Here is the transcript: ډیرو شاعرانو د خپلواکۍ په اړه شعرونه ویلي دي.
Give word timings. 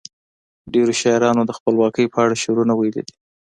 ډیرو 0.73 0.93
شاعرانو 1.01 1.41
د 1.47 1.51
خپلواکۍ 1.57 2.05
په 2.13 2.17
اړه 2.23 2.41
شعرونه 2.43 2.73
ویلي 2.75 3.01
دي. 3.07 3.15